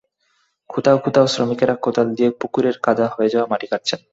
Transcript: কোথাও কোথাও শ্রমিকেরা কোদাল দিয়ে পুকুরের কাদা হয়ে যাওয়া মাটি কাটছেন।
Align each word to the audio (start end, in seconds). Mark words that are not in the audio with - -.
কোথাও 0.69 0.97
কোথাও 0.97 1.25
শ্রমিকেরা 1.27 1.75
কোদাল 1.83 2.07
দিয়ে 2.17 2.29
পুকুরের 2.39 2.75
কাদা 2.85 3.05
হয়ে 3.15 3.31
যাওয়া 3.33 3.49
মাটি 3.51 3.67
কাটছেন। 3.71 3.99